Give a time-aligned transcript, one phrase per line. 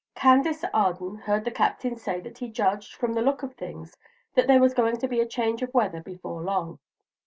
[0.15, 3.95] Candace Arden heard the Captain say that he judged, from the look of things,
[4.33, 6.79] that there was going to be a change of weather before long.